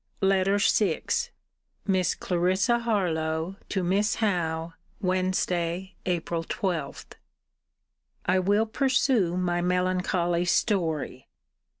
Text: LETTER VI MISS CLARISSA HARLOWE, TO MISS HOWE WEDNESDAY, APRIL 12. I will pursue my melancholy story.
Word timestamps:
LETTER 0.21 0.57
VI 0.57 1.03
MISS 1.85 2.15
CLARISSA 2.15 2.79
HARLOWE, 2.79 3.57
TO 3.69 3.83
MISS 3.83 4.15
HOWE 4.15 4.73
WEDNESDAY, 4.99 5.93
APRIL 6.07 6.43
12. 6.49 7.05
I 8.25 8.39
will 8.39 8.65
pursue 8.65 9.37
my 9.37 9.61
melancholy 9.61 10.45
story. 10.45 11.27